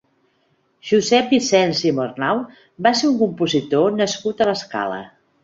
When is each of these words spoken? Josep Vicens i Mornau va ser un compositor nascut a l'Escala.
Josep 0.91 1.29
Vicens 1.33 1.81
i 1.89 1.91
Mornau 1.97 2.41
va 2.87 2.95
ser 3.03 3.11
un 3.11 3.15
compositor 3.21 3.95
nascut 4.01 4.43
a 4.43 4.51
l'Escala. 4.53 5.01